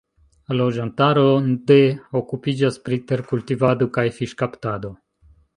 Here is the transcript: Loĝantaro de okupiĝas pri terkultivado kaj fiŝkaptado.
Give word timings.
Loĝantaro 0.59 1.25
de 1.71 1.77
okupiĝas 2.21 2.81
pri 2.87 3.01
terkultivado 3.13 3.93
kaj 3.99 4.11
fiŝkaptado. 4.19 4.97